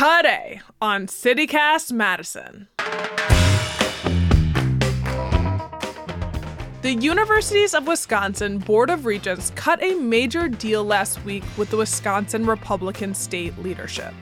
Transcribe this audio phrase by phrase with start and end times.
[0.00, 2.68] Today on CityCast Madison.
[6.80, 11.76] The Universities of Wisconsin Board of Regents cut a major deal last week with the
[11.76, 14.14] Wisconsin Republican state leadership.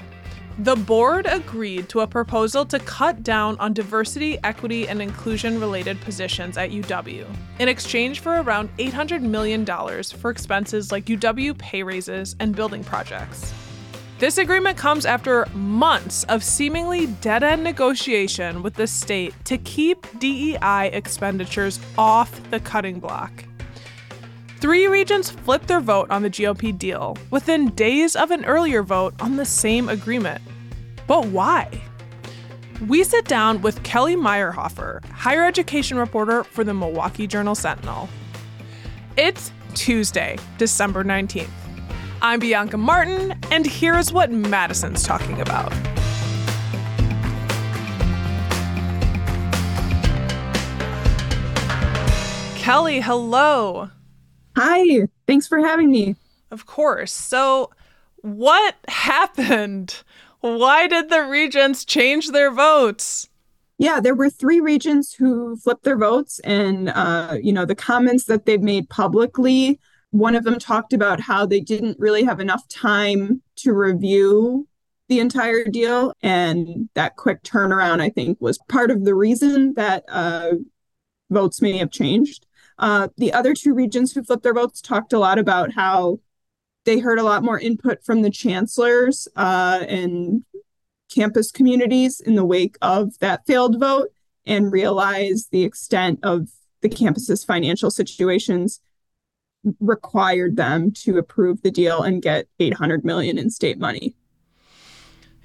[0.58, 6.00] The board agreed to a proposal to cut down on diversity, equity, and inclusion related
[6.00, 7.24] positions at UW
[7.60, 13.54] in exchange for around $800 million for expenses like UW pay raises and building projects.
[14.18, 20.04] This agreement comes after months of seemingly dead end negotiation with the state to keep
[20.18, 23.44] DEI expenditures off the cutting block.
[24.58, 29.14] Three regents flipped their vote on the GOP deal within days of an earlier vote
[29.20, 30.42] on the same agreement.
[31.06, 31.80] But why?
[32.88, 38.08] We sit down with Kelly Meyerhofer, higher education reporter for the Milwaukee Journal Sentinel.
[39.16, 41.67] It's Tuesday, December 19th.
[42.20, 45.70] I'm Bianca Martin, and here's what Madison's talking about.
[52.56, 53.88] Kelly, hello.
[54.56, 56.16] Hi, thanks for having me.
[56.50, 57.12] Of course.
[57.12, 57.70] So,
[58.22, 60.02] what happened?
[60.40, 63.28] Why did the regents change their votes?
[63.78, 68.24] Yeah, there were three regents who flipped their votes, and uh, you know the comments
[68.24, 69.78] that they've made publicly
[70.10, 74.66] one of them talked about how they didn't really have enough time to review
[75.08, 76.12] the entire deal.
[76.22, 80.52] And that quick turnaround, I think, was part of the reason that uh,
[81.30, 82.46] votes may have changed.
[82.78, 86.20] Uh, the other two regents who flipped their votes talked a lot about how
[86.84, 90.44] they heard a lot more input from the chancellors uh, and
[91.12, 94.10] campus communities in the wake of that failed vote
[94.46, 96.48] and realized the extent of
[96.80, 98.80] the campus's financial situations
[99.80, 104.14] required them to approve the deal and get 800 million in state money.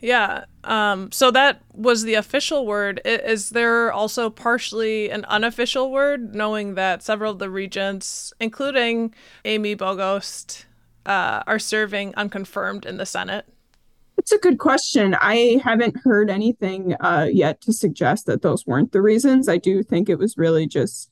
[0.04, 0.44] Yeah.
[0.66, 3.00] Um, so that was the official word.
[3.06, 9.14] Is there also partially an unofficial word, knowing that several of the regents, including
[9.46, 10.66] Amy Bogost,
[11.06, 13.46] uh, are serving unconfirmed in the Senate?
[14.18, 15.16] It's a good question.
[15.16, 19.48] I haven't heard anything uh, yet to suggest that those weren't the reasons.
[19.48, 21.10] I do think it was really just,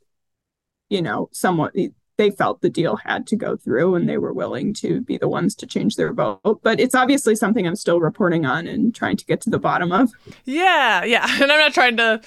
[0.90, 1.74] you know, somewhat
[2.18, 5.28] they felt the deal had to go through and they were willing to be the
[5.28, 6.60] ones to change their vote.
[6.62, 9.92] But it's obviously something I'm still reporting on and trying to get to the bottom
[9.92, 10.12] of.
[10.46, 11.28] Yeah, yeah.
[11.42, 12.22] And I'm not trying to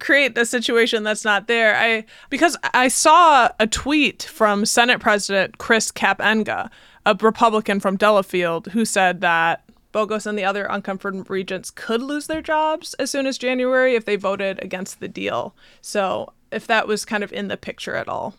[0.00, 1.76] create a situation that's not there.
[1.76, 6.70] I because I saw a tweet from Senate President Chris Kapenga,
[7.06, 12.26] a Republican from Delafield, who said that Bogost and the other unconfirmed regents could lose
[12.26, 15.54] their jobs as soon as January if they voted against the deal.
[15.80, 18.34] So if that was kind of in the picture at all.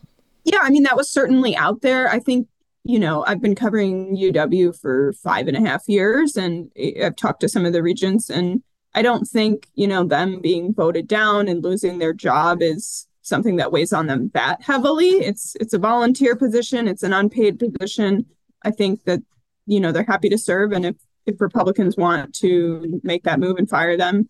[0.52, 2.10] Yeah, I mean, that was certainly out there.
[2.10, 2.48] I think,
[2.84, 6.72] you know, I've been covering UW for five and a half years and
[7.04, 8.64] I've talked to some of the regents, and
[8.96, 13.58] I don't think, you know, them being voted down and losing their job is something
[13.58, 15.10] that weighs on them that heavily.
[15.10, 18.26] It's it's a volunteer position, it's an unpaid position.
[18.64, 19.20] I think that,
[19.68, 20.72] you know, they're happy to serve.
[20.72, 20.96] And if
[21.28, 24.28] if Republicans want to make that move and fire them,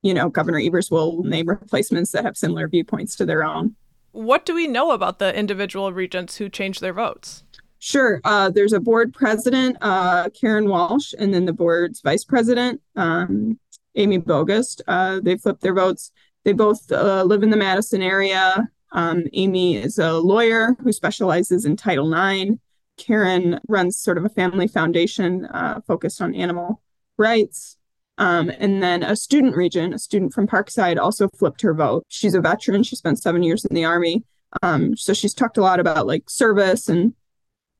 [0.00, 3.76] you know, Governor Evers will name replacements that have similar viewpoints to their own.
[4.12, 7.44] What do we know about the individual regents who changed their votes?
[7.78, 8.20] Sure.
[8.24, 13.58] Uh, there's a board president, uh, Karen Walsh, and then the board's vice president, um,
[13.96, 14.82] Amy Bogost.
[14.86, 16.12] Uh, they flipped their votes.
[16.44, 18.68] They both uh, live in the Madison area.
[18.92, 22.56] Um, Amy is a lawyer who specializes in Title IX.
[22.98, 26.82] Karen runs sort of a family foundation uh, focused on animal
[27.16, 27.78] rights.
[28.22, 32.04] Um, and then a student regent, a student from Parkside, also flipped her vote.
[32.06, 32.84] She's a veteran.
[32.84, 34.22] She spent seven years in the Army.
[34.62, 37.14] Um, so she's talked a lot about like service and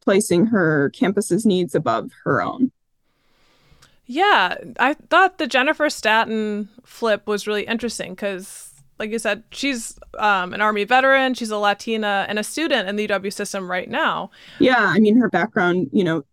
[0.00, 2.72] placing her campus's needs above her own.
[4.06, 9.96] Yeah, I thought the Jennifer Staton flip was really interesting because, like you said, she's
[10.18, 13.88] um, an Army veteran, she's a Latina, and a student in the UW system right
[13.88, 14.32] now.
[14.58, 16.24] Yeah, I mean, her background, you know,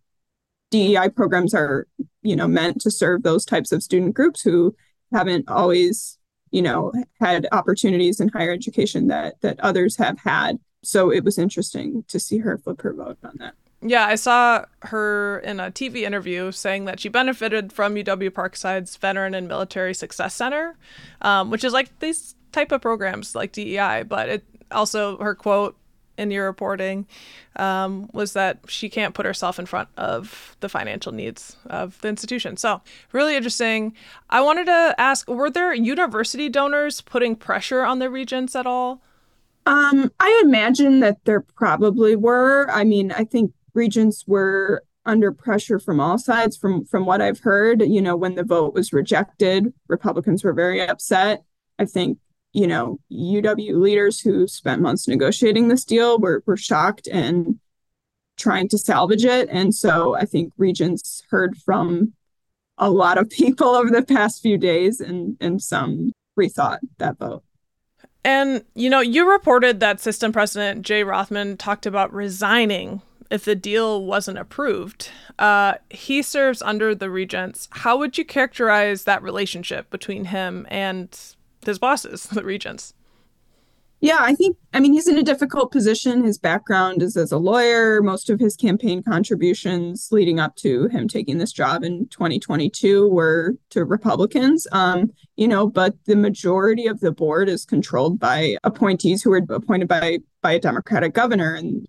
[0.72, 1.86] DEI programs are,
[2.22, 4.76] you know, meant to serve those types of student groups who
[5.12, 6.18] haven't always,
[6.52, 10.60] you know, had opportunities in higher education that that others have had.
[10.84, 13.54] So it was interesting to see her flip her vote on that.
[13.82, 18.98] Yeah, I saw her in a TV interview saying that she benefited from UW Parkside's
[18.98, 20.78] Veteran and Military Success Center,
[21.22, 24.04] um, which is like these type of programs like DEI.
[24.04, 25.78] But it also her quote
[26.20, 27.08] in your reporting
[27.56, 32.10] um, was that she can't put herself in front of the financial needs of the
[32.10, 32.58] institution.
[32.58, 32.82] So,
[33.12, 33.94] really interesting.
[34.30, 39.02] I wanted to ask were there university donors putting pressure on the regents at all?
[39.66, 42.70] Um, I imagine that there probably were.
[42.70, 47.40] I mean, I think regents were under pressure from all sides from from what I've
[47.40, 47.82] heard.
[47.82, 51.44] You know, when the vote was rejected, Republicans were very upset.
[51.78, 52.18] I think,
[52.54, 57.60] you know, UW leaders who spent months negotiating this deal were were shocked and
[58.38, 59.50] trying to salvage it.
[59.52, 62.14] And so I think Regents heard from
[62.78, 67.44] a lot of people over the past few days and and some rethought that vote.
[68.24, 73.56] And you know, you reported that system president Jay Rothman talked about resigning if the
[73.56, 75.12] deal wasn't approved.
[75.38, 77.68] Uh, he serves under the regents.
[77.72, 81.18] How would you characterize that relationship between him and
[81.66, 82.94] his bosses, the regents?
[84.02, 86.24] Yeah, I think, I mean, he's in a difficult position.
[86.24, 88.02] His background is as a lawyer.
[88.02, 93.56] Most of his campaign contributions leading up to him taking this job in 2022 were
[93.72, 99.22] to Republicans, um, you know, but the majority of the board is controlled by appointees
[99.22, 101.54] who were appointed by by a Democratic governor.
[101.54, 101.86] And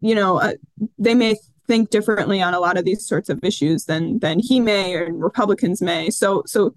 [0.00, 0.52] you know, uh,
[0.98, 1.34] they may
[1.66, 5.12] think differently on a lot of these sorts of issues than than he may or
[5.12, 6.10] Republicans may.
[6.10, 6.74] So so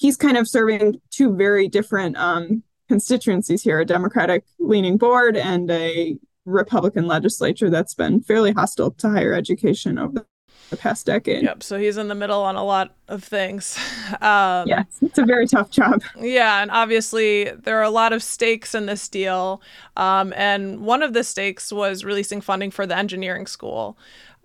[0.00, 5.70] he's kind of serving two very different um, constituencies here: a Democratic leaning board and
[5.70, 10.26] a Republican legislature that's been fairly hostile to higher education over
[10.70, 11.42] the past decade.
[11.42, 11.62] Yep.
[11.62, 13.78] So he's in the middle on a lot of things.
[14.20, 16.02] Um, yeah, it's a very tough job.
[16.18, 19.62] Yeah, and obviously there are a lot of stakes in this deal,
[19.96, 23.96] um, and one of the stakes was releasing funding for the engineering school.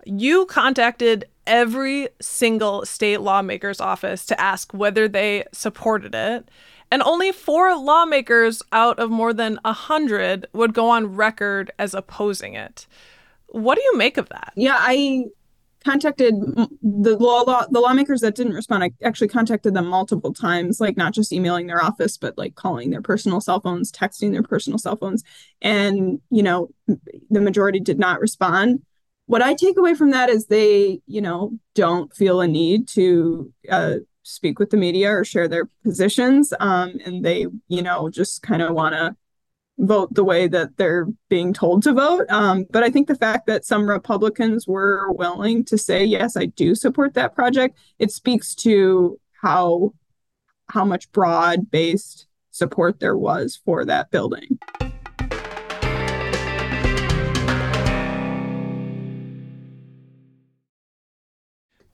[0.06, 6.48] You contacted every single state lawmaker's office to ask whether they supported it.
[6.90, 11.94] And only four lawmakers out of more than a hundred would go on record as
[11.94, 12.86] opposing it.
[13.48, 14.52] What do you make of that?
[14.56, 15.24] Yeah, I
[15.84, 16.34] contacted
[16.82, 20.96] the law, law the lawmakers that didn't respond i actually contacted them multiple times like
[20.96, 24.80] not just emailing their office but like calling their personal cell phones texting their personal
[24.80, 25.22] cell phones
[25.62, 26.68] and you know
[27.30, 28.82] the majority did not respond
[29.26, 33.52] what i take away from that is they you know don't feel a need to
[33.70, 38.42] uh, speak with the media or share their positions um, and they you know just
[38.42, 39.14] kind of want to
[39.78, 42.26] vote the way that they're being told to vote.
[42.30, 46.46] Um, but I think the fact that some Republicans were willing to say, yes, I
[46.46, 49.92] do support that project, it speaks to how
[50.68, 54.58] how much broad based support there was for that building.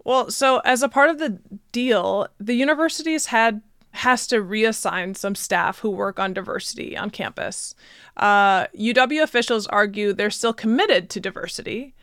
[0.04, 1.38] Well, so as a part of the
[1.70, 3.62] deal, the universities had
[3.92, 7.74] has to reassign some staff who work on diversity on campus.
[8.16, 11.94] Uh, UW officials argue they're still committed to diversity.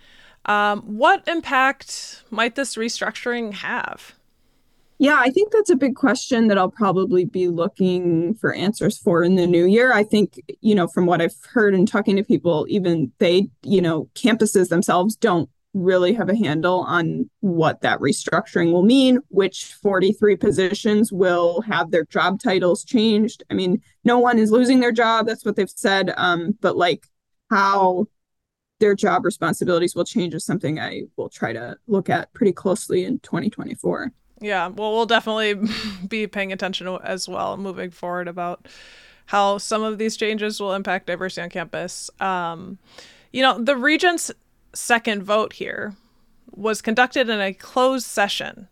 [0.45, 4.13] Um, what impact might this restructuring have?
[4.99, 9.23] Yeah, I think that's a big question that I'll probably be looking for answers for
[9.23, 9.93] in the new year.
[9.93, 13.81] I think, you know, from what I've heard and talking to people, even they, you
[13.81, 19.65] know, campuses themselves don't really have a handle on what that restructuring will mean, which
[19.65, 23.43] 43 positions will have their job titles changed.
[23.51, 25.27] I mean, no one is losing their job.
[25.27, 26.11] That's what they've said.
[26.17, 27.05] Um, but like
[27.49, 28.07] how
[28.79, 33.05] their job responsibilities will change is something I will try to look at pretty closely
[33.05, 34.11] in 2024.
[34.41, 35.55] Yeah, well, we'll definitely
[36.07, 38.67] be paying attention as well moving forward about
[39.27, 42.09] how some of these changes will impact diversity on campus.
[42.19, 42.79] Um,
[43.31, 44.31] you know, the regents
[44.73, 45.95] second vote here
[46.51, 48.67] was conducted in a closed session,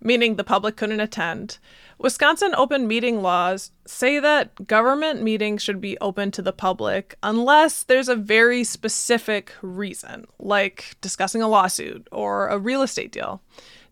[0.00, 1.58] meaning the public couldn't attend.
[1.98, 7.82] Wisconsin open meeting laws say that government meetings should be open to the public unless
[7.82, 13.42] there's a very specific reason, like discussing a lawsuit or a real estate deal.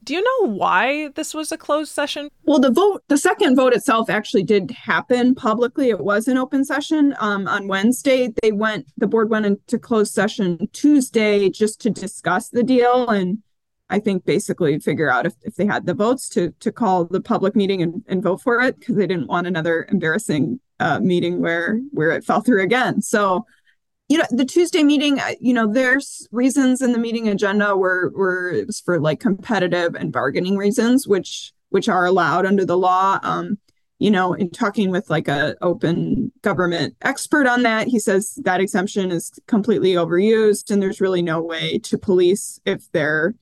[0.04, 2.30] Do you know why this was a closed session?
[2.44, 5.90] Well, the vote, the second vote itself actually did happen publicly.
[5.90, 8.32] It was an open session um, on Wednesday.
[8.42, 13.42] They went, the board went into closed session Tuesday just to discuss the deal and
[13.90, 17.20] I think basically figure out if, if they had the votes to to call the
[17.20, 21.40] public meeting and, and vote for it because they didn't want another embarrassing uh, meeting
[21.40, 23.00] where where it fell through again.
[23.00, 23.46] So
[24.08, 28.50] you know the tuesday meeting you know there's reasons in the meeting agenda where where
[28.50, 33.18] it was for like competitive and bargaining reasons which which are allowed under the law
[33.22, 33.58] um
[33.98, 38.60] you know in talking with like a open government expert on that he says that
[38.60, 43.34] exemption is completely overused and there's really no way to police if they're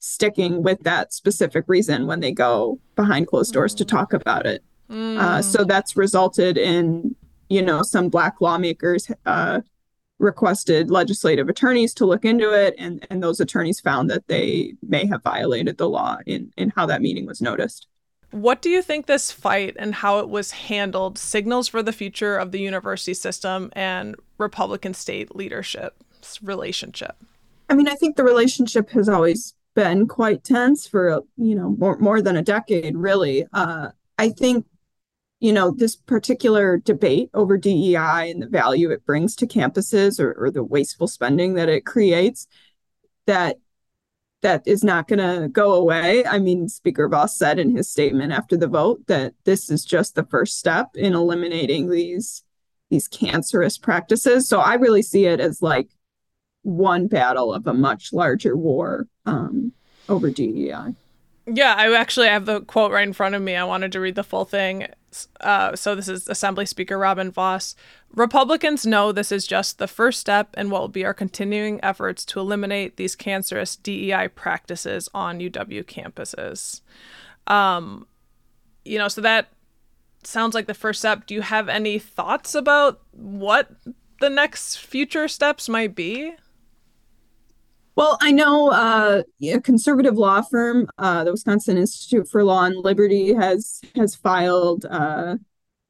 [0.00, 4.64] sticking with that specific reason when they go behind closed doors to talk about it
[4.90, 5.16] mm.
[5.18, 7.14] uh, so that's resulted in
[7.48, 9.60] you know some black lawmakers uh,
[10.22, 15.04] requested legislative attorneys to look into it and, and those attorneys found that they may
[15.06, 17.88] have violated the law in, in how that meeting was noticed.
[18.30, 22.38] What do you think this fight and how it was handled signals for the future
[22.38, 27.16] of the university system and Republican state leadership's relationship?
[27.68, 31.98] I mean, I think the relationship has always been quite tense for you know more
[31.98, 33.46] more than a decade, really.
[33.52, 33.88] Uh,
[34.18, 34.66] I think
[35.42, 40.32] you know this particular debate over DEI and the value it brings to campuses or,
[40.34, 42.46] or the wasteful spending that it creates
[43.26, 43.56] that
[44.42, 46.24] that is not going to go away.
[46.24, 50.14] I mean, Speaker Vos said in his statement after the vote that this is just
[50.14, 52.44] the first step in eliminating these
[52.88, 54.48] these cancerous practices.
[54.48, 55.88] So I really see it as like
[56.62, 59.72] one battle of a much larger war um,
[60.08, 60.94] over DEI.
[61.46, 63.56] Yeah, I actually have the quote right in front of me.
[63.56, 64.86] I wanted to read the full thing.
[65.40, 67.74] Uh, so this is Assembly Speaker Robin Vos.
[68.14, 72.24] Republicans know this is just the first step in what will be our continuing efforts
[72.26, 76.80] to eliminate these cancerous DEI practices on UW campuses.
[77.52, 78.06] Um,
[78.84, 79.48] you know, so that
[80.22, 81.26] sounds like the first step.
[81.26, 83.70] Do you have any thoughts about what
[84.20, 86.34] the next future steps might be?
[87.94, 92.76] Well, I know uh, a conservative law firm, uh, the Wisconsin Institute for Law and
[92.76, 95.36] Liberty, has has filed uh,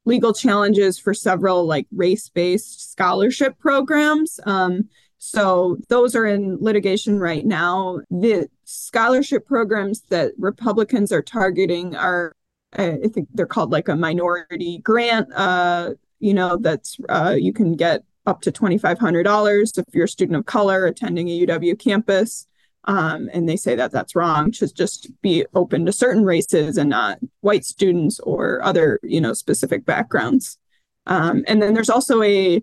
[0.04, 4.40] legal challenges for several like race-based scholarship programs.
[4.44, 8.00] Um, so those are in litigation right now.
[8.10, 12.34] The scholarship programs that Republicans are targeting are,
[12.72, 15.28] I think they're called like a minority grant.
[15.32, 20.36] Uh, you know, that's uh, you can get up to $2,500 if you're a student
[20.36, 22.46] of color attending a UW campus.
[22.84, 24.50] Um, and they say that that's wrong.
[24.52, 29.34] to just be open to certain races and not white students or other, you know,
[29.34, 30.58] specific backgrounds.
[31.06, 32.62] Um, and then there's also a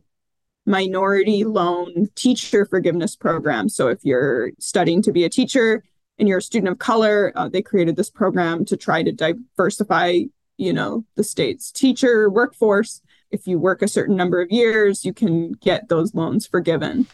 [0.66, 3.70] minority loan teacher forgiveness program.
[3.70, 5.84] So if you're studying to be a teacher
[6.18, 10.20] and you're a student of color, uh, they created this program to try to diversify,
[10.58, 13.02] you know, the state's teacher workforce
[13.32, 17.08] if you work a certain number of years, you can get those loans forgiven.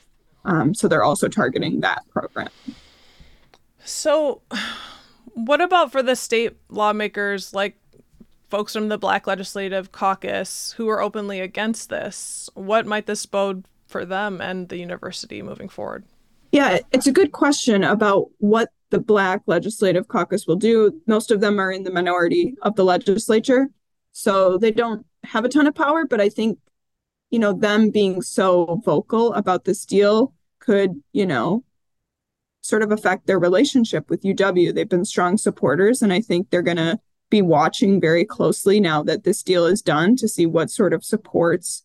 [0.45, 2.49] Um, so they're also targeting that program.
[3.83, 4.41] So,
[5.33, 7.77] what about for the state lawmakers, like
[8.49, 12.49] folks from the Black Legislative Caucus, who are openly against this?
[12.53, 16.05] What might this bode for them and the university moving forward?
[16.51, 21.01] Yeah, it's a good question about what the Black Legislative Caucus will do.
[21.05, 23.67] Most of them are in the minority of the legislature,
[24.13, 26.59] so they don't have a ton of power, but I think,
[27.29, 31.63] you know, them being so vocal about this deal could, you know,
[32.61, 34.73] sort of affect their relationship with UW.
[34.73, 39.03] They've been strong supporters, and I think they're going to be watching very closely now
[39.03, 41.83] that this deal is done to see what sort of supports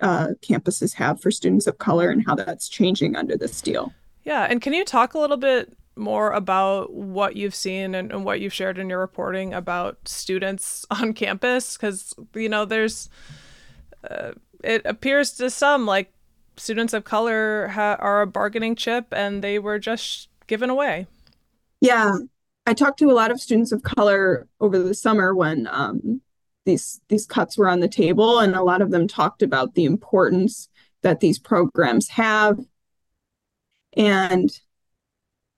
[0.00, 3.92] uh, campuses have for students of color and how that's changing under this deal.
[4.24, 4.46] Yeah.
[4.48, 8.40] And can you talk a little bit more about what you've seen and, and what
[8.40, 13.08] you've shared in your reporting about students on campus because you know there's
[14.08, 14.32] uh,
[14.64, 16.12] it appears to some like
[16.56, 21.06] students of color ha- are a bargaining chip and they were just given away.
[21.80, 22.12] Yeah.
[22.66, 26.20] I talked to a lot of students of color over the summer when um,
[26.66, 29.86] these these cuts were on the table and a lot of them talked about the
[29.86, 30.68] importance
[31.02, 32.58] that these programs have.
[33.96, 34.50] And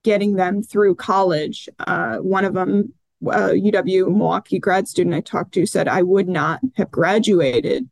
[0.02, 1.68] getting them through college.
[1.78, 2.92] Uh, one of them,
[3.26, 7.88] a UW Milwaukee grad student I talked to, said, I would not have graduated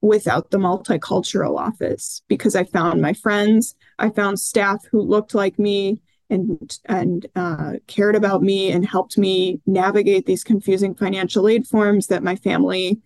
[0.00, 5.58] without the multicultural office because I found my friends, I found staff who looked like
[5.58, 11.66] me and and uh, cared about me and helped me navigate these confusing financial aid
[11.66, 13.00] forms that my family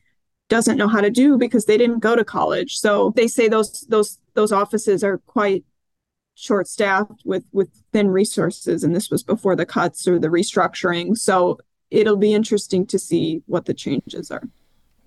[0.49, 2.79] doesn't know how to do because they didn't go to college.
[2.79, 5.65] So they say those those those offices are quite
[6.39, 11.17] short staffed with with thin resources and this was before the cuts or the restructuring.
[11.17, 11.59] So
[11.91, 14.45] it'll be interesting to see what the changes are.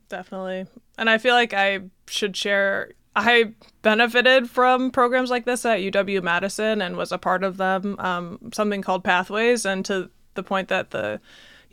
[0.10, 0.66] Definitely.
[0.98, 6.22] And i feel like i should share i benefited from programs like this at uw
[6.22, 9.66] madison and was a part of them um, something called pathways.
[9.66, 11.20] And to the point that the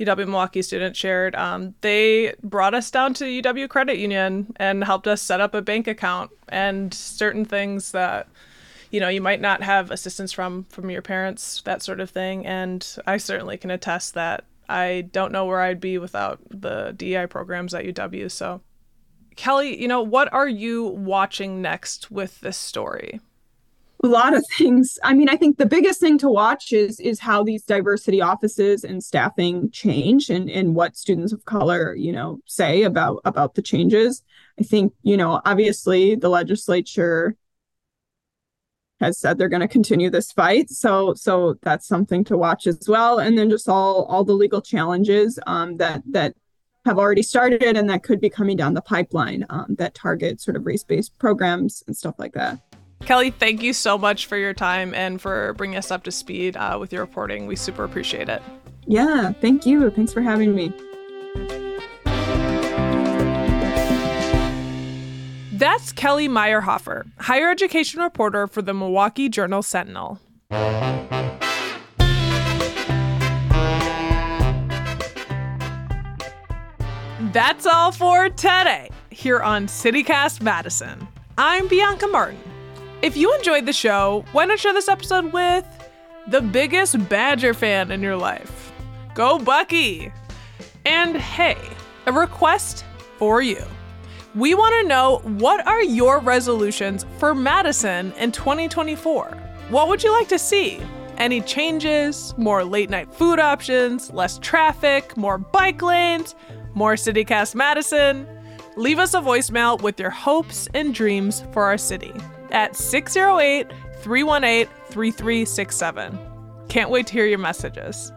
[0.01, 5.09] UW Milwaukee student shared, um, they brought us down to UW Credit Union and helped
[5.09, 8.29] us set up a bank account and certain things that
[8.91, 12.47] you know you might not have assistance from from your parents that sort of thing.
[12.47, 17.27] And i certainly can attest that i don't know where i'd be without the dei
[17.27, 18.61] programs at uw so
[19.37, 23.21] kelly you know what are you watching next with this story?
[24.05, 24.99] A lot of things.
[25.03, 28.85] I mean i think the biggest thing to watch is is how these diversity offices
[28.85, 33.63] and staffing change and and what students of color you know say about about the
[33.63, 34.23] changes.
[34.61, 37.35] I think you know obviously the legislature
[39.01, 40.71] has said they're going to continue this fight.
[40.71, 43.19] So so that's something to watch as well.
[43.19, 46.35] And then just all all the legal challenges um, that that
[46.85, 50.57] have already started and that could be coming down the pipeline um, that target sort
[50.57, 52.59] of race based programs and stuff like that.
[53.01, 56.57] Kelly, thank you so much for your time and for bringing us up to speed
[56.57, 57.47] uh, with your reporting.
[57.47, 58.43] We super appreciate it.
[58.87, 59.91] Yeah, thank you.
[59.91, 60.73] Thanks for having me.
[65.59, 70.21] That's Kelly Meyerhofer, higher education reporter for the Milwaukee Journal Sentinel.
[77.33, 81.09] That's all for today here on CityCast Madison.
[81.37, 82.39] I'm Bianca Martin.
[83.03, 85.67] If you enjoyed the show, why not share this episode with
[86.29, 88.71] the biggest Badger fan in your life?
[89.13, 90.13] Go Bucky!
[90.87, 91.59] And hey,
[92.07, 92.85] a request
[93.19, 93.65] for you.
[94.35, 99.25] We want to know what are your resolutions for Madison in 2024?
[99.71, 100.83] What would you like to see?
[101.17, 102.35] Any changes?
[102.37, 104.13] More late night food options?
[104.13, 105.17] Less traffic?
[105.17, 106.35] More bike lanes?
[106.75, 108.29] More CityCast Madison?
[108.77, 112.13] Leave us a voicemail with your hopes and dreams for our city
[112.51, 113.67] at 608
[114.03, 116.19] 318 3367.
[116.69, 118.13] Can't wait to hear your messages.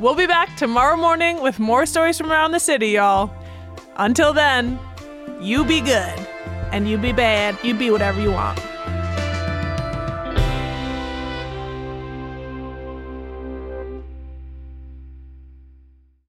[0.00, 3.32] We'll be back tomorrow morning with more stories from around the city, y'all.
[3.96, 4.78] Until then,
[5.40, 6.18] you be good
[6.72, 7.56] and you be bad.
[7.62, 8.60] You be whatever you want.